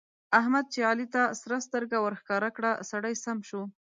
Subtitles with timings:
[0.39, 3.61] احمد چې علي ته سره سترګه ورښکاره کړه؛ سړی سم شو.